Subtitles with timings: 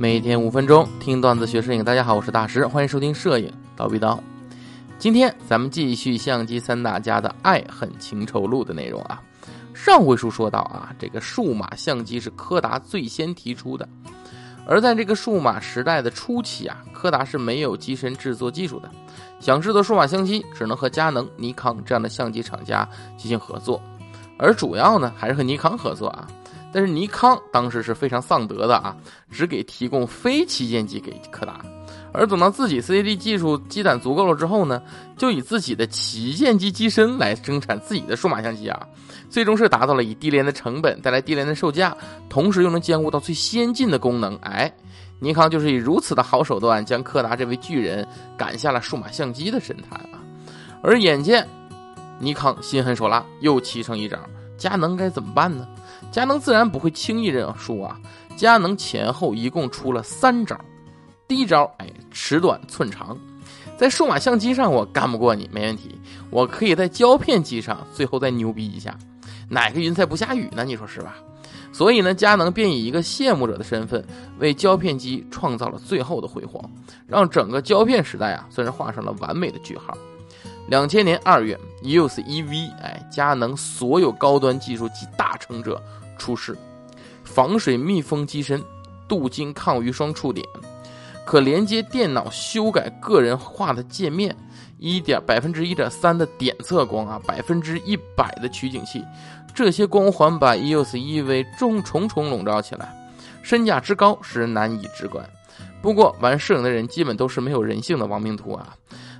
[0.00, 4.16] 每天五分钟听段子学摄影，大家好，我是大师，欢迎收听摄影叨逼叨。
[4.96, 9.20] 今天咱们继续相机三大家的爱恨情仇录的内容啊。
[9.74, 13.88] 上回书说到啊，这个数码相机是柯达最先提出的，
[14.64, 18.88] 而在这个数码时代的初期啊，柯达是没有机身制作技术的，
[19.40, 23.82] 想制作数码相机只能和佳能、尼康这样的相机厂家进行合作，
[24.38, 26.28] 而主要呢还是和尼康合作啊。
[26.72, 28.96] 但是尼康当时是非常丧德的啊，
[29.30, 31.60] 只给提供非旗舰机给柯达，
[32.12, 34.82] 而等到自己 CCD 技术积攒足够了之后呢，
[35.16, 38.86] 就以自己的旗舰机机身来生产自己的数码相机啊，
[39.30, 41.96] 最终是达到了以低廉的成本带来低廉的售价，
[42.28, 44.36] 同时又能兼顾到最先进的功能。
[44.42, 44.70] 哎，
[45.20, 48.06] 尼康就是以如此的好手段将柯达这位巨人
[48.36, 50.20] 赶下了数码相机的神坛啊，
[50.82, 51.48] 而眼见
[52.18, 54.20] 尼康心狠手辣又齐成一掌，
[54.58, 55.66] 佳能该怎么办呢？
[56.10, 57.98] 佳能自然不会轻易认输啊！
[58.36, 60.58] 佳能前后一共出了三招，
[61.26, 63.16] 第一招，哎，尺短寸长，
[63.76, 65.98] 在数码相机上我干不过你，没问题，
[66.30, 68.96] 我可以在胶片机上最后再牛逼一下，
[69.48, 70.64] 哪个云彩不下雨呢？
[70.64, 71.16] 你说是吧？
[71.72, 74.04] 所以呢，佳能便以一个羡慕者的身份，
[74.38, 76.62] 为胶片机创造了最后的辉煌，
[77.06, 79.96] 让整个胶片时代啊，算是画上了完美的句号。
[80.68, 85.82] 两千年二月，EOS EV，哎，佳能所有高端技术集大成者
[86.18, 86.54] 出世，
[87.24, 88.62] 防水密封机身，
[89.08, 90.46] 镀金抗鱼双触点，
[91.24, 94.36] 可连接电脑修改个人化的界面，
[94.78, 99.02] 一点百分之一点三的点测光啊，百分之一百的取景器，
[99.54, 102.94] 这些光环把 EOS EV 重重重笼罩起来，
[103.42, 105.26] 身价之高使人难以直观。
[105.80, 108.76] 不过玩摄影的人基本都是没有人性的亡命徒啊。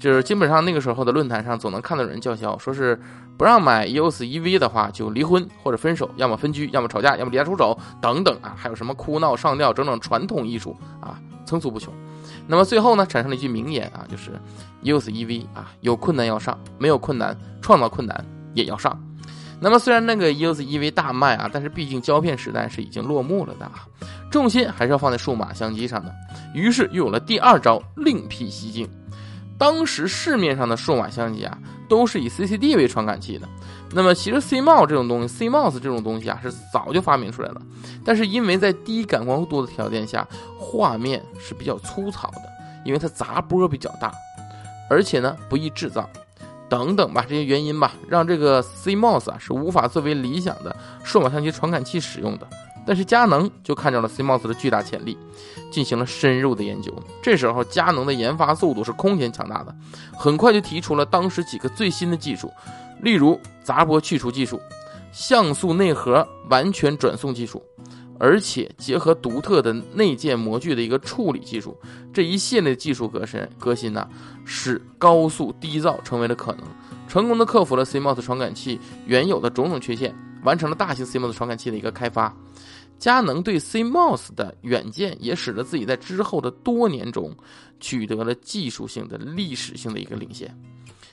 [0.00, 2.98] 就是基本上那个时候的论坛上，总能看到有人叫嚣，说是
[3.36, 11.92] 不让买 EOS EV 的话就离婚或者分手，要么分居，要么吵架，要么离家出走等等啊，还有什么哭闹上吊，整整传统艺术啊，层出不穷。
[12.46, 14.30] 那么最后呢，产生了一句名言啊，就是
[14.82, 18.24] EOS EV 啊，有困难要上，没有困难创造困难
[18.54, 18.98] 也要上。
[19.60, 23.84] 那么虽然那个 EOS EV 大卖啊，但是毕竟胶片时代是已经落幕了的啊，
[24.30, 26.10] 重心还是要放在数码相机上的。
[26.54, 28.88] 于是又有了第二招，另辟蹊径。
[29.60, 33.46] 当时市面上的数码相机啊，都是以 CCD 为传感器的。
[33.92, 37.60] 那么其实 CMOS 这种东西，CMOS 这种东西啊，是早就发明出来了。
[38.02, 40.26] 但是因为在低感光度的条件下，
[40.58, 42.42] 画面是比较粗糙的，
[42.86, 44.10] 因为它杂波比较大，
[44.88, 46.08] 而且呢不易制造，
[46.66, 52.48] 等等吧，这些原因吧，让这个 CMOS 啊是无法作为理想的数码相机传感器使用的。
[52.86, 55.16] 但是佳能就看到了 CMOS 的巨大潜力，
[55.70, 56.92] 进行了深入的研究。
[57.22, 59.74] 这时候佳能的研发速度是空前强大的，
[60.16, 62.50] 很快就提出了当时几个最新的技术，
[63.02, 64.60] 例如杂波去除技术、
[65.12, 67.62] 像素内核完全转送技术，
[68.20, 71.74] 而且结合独特的内建模具的一个处理技术。
[72.12, 74.06] 这一系列技术革新革新呢，
[74.44, 76.60] 使高速低噪成为了可能，
[77.08, 80.14] 成功的克服了 CMOS 传感器原有的种种缺陷，
[80.44, 82.36] 完成了大型 CMOS 传感器的一个开发。
[83.00, 87.34] 佳能对 CMOS 的远见，也使得自己在之后的多年中
[87.80, 90.54] 取得了技术性的、历史性的一个领先。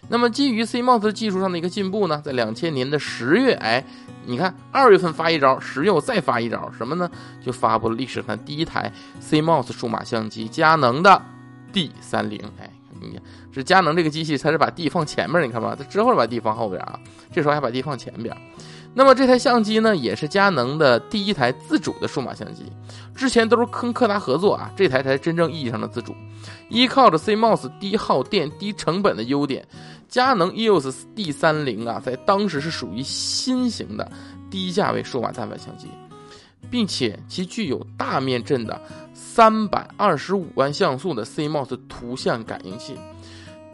[0.10, 3.84] 那么，基于 CMOS 技术上的一个进步呢，在两千年的十月，哎，
[4.26, 7.10] 你看二月份发一招，十月我再发一招，什么呢？
[7.42, 11.22] 就发布了历史上第一台 CMOS 数码相机——佳能的
[11.74, 12.40] D 三零。
[12.60, 12.70] 哎，
[13.02, 13.22] 你看，
[13.52, 17.00] 是佳能这个机器，它是把 D 放前面，你看吧，它之后把 D 放后边啊，
[17.32, 18.36] 这时候还把 D 放前边。
[18.98, 22.64] 那么这台相机呢，也是佳能的第一台自主的数码相机，
[23.14, 26.16] 之前都是跟柯达合作啊，这台才真正意义上的自主。
[26.68, 29.64] 依靠着 CMOS 低耗电、低成本的优点，
[30.10, 34.12] 佳能 EOS D30 啊，在当时是属于新型的
[34.50, 35.88] 低价位数码单反相机，
[36.72, 38.82] 并且其具有大面阵的
[39.14, 42.98] 三百二十五万像素的 CMOS 图像感应器，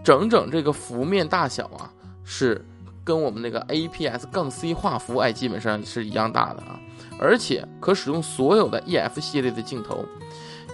[0.03, 1.89] 整整这个幅面大小啊
[2.25, 2.61] 是。
[3.03, 6.79] 跟我们那个 APS 杠 C 画幅哎，基本上是一样大的啊，
[7.19, 10.05] 而且可使用所有的 EF 系列的镜头，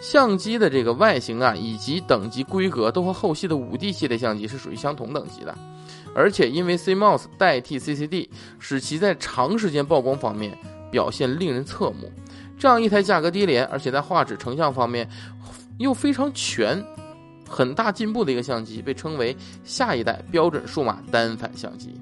[0.01, 5.55] 相机的这个外形啊以及等级规格都和后期的五 D 系列相机是属于相同等级的，
[6.13, 8.29] 而且因为 CMOS 代替 CCD，
[8.59, 10.57] 使其在长时间曝光方面
[10.91, 12.11] 表现令人侧目。
[12.57, 15.09] 这样一台价格低廉，而且在画质成像方面
[15.77, 16.83] 又非常全，
[17.47, 21.99] 很大进步的一个相机，被称为下一代标准数码单反相机。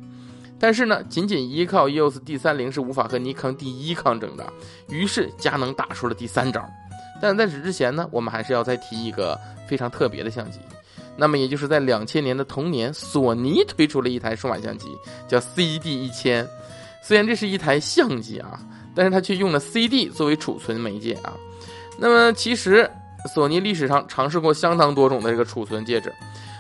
[0.60, 4.46] 但是呢，仅仅依靠 EOS D30 是无法和尼康 D 一抗争的。
[4.90, 6.64] 于是佳能打出了第三招。
[7.22, 10.60] 但在此之前呢，我们还是要再提一个非常特别的相机。
[11.16, 14.88] 那么也就是在两千年的同年，索尼推出了一台数码相机，
[15.28, 16.48] 叫 CD1000。
[17.02, 18.60] 虽然这是一台相机啊，
[18.94, 21.34] 但是它却用了 CD 作为储存媒介啊。
[21.98, 22.88] 那么其实
[23.34, 26.14] 索尼历史上尝试过相当多种的这个储存介质，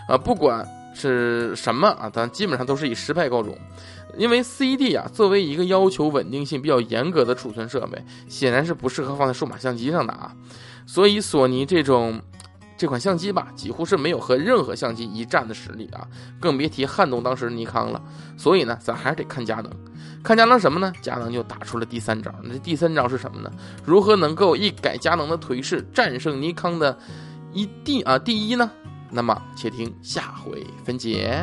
[0.07, 0.67] 啊，不管
[0.97, 3.57] 是什么啊，咱基本上都是以失败告终。
[4.17, 10.33] 因为 CD 啊，作为一个要求稳定性比较严格的储存设备，显然是不适合放在数码相机上的啊。
[10.87, 12.19] 所以索尼这种
[12.77, 16.07] 这款相机吧，几乎是没有和任何相机一战的实力啊，
[16.39, 18.01] 更别提撼动当时尼康了。
[18.37, 19.71] 所以呢，咱还是得看佳能。
[20.23, 20.91] 看佳能什么呢？
[21.01, 22.33] 佳能就打出了第三招。
[22.43, 23.51] 那第三招是什么呢？
[23.85, 26.97] 如何能够一改佳能的颓势，战胜尼康的
[27.53, 28.71] 一第啊第一呢？
[29.09, 31.41] 那么且听下回分解。